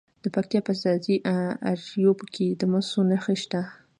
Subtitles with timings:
[0.23, 1.15] د پکتیا په ځاځي
[1.71, 3.61] اریوب کې د مسو نښې شته.